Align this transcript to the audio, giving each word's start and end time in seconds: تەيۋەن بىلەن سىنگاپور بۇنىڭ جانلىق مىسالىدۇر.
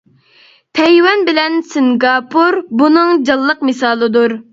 تەيۋەن 0.77 1.19
بىلەن 1.27 1.57
سىنگاپور 1.73 2.57
بۇنىڭ 2.81 3.13
جانلىق 3.29 3.63
مىسالىدۇر. 3.71 4.35